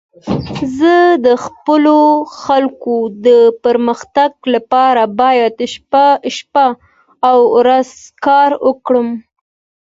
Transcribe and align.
زه 0.77 0.95
د 1.25 1.27
خپلو 1.45 1.99
خلکو 2.43 2.95
د 3.25 3.27
پرمختګ 3.63 4.31
لپاره 4.53 5.03
باید 5.21 5.53
شپه 6.35 6.67
او 7.29 7.39
ورځ 7.57 7.89
کار 8.25 8.51
وکړم. 8.67 9.09